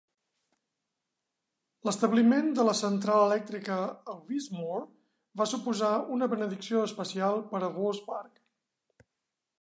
L'establiment 1.87 2.49
de 2.61 2.65
la 2.69 2.73
central 2.79 3.27
elèctrica 3.27 3.77
a 4.15 4.15
Wiesmoor 4.31 4.89
va 5.43 5.49
suposar 5.55 5.93
una 6.19 6.33
benedicció 6.35 6.85
especial 6.91 7.47
per 7.53 7.63
a 7.65 7.71
Vossbarg. 7.81 8.45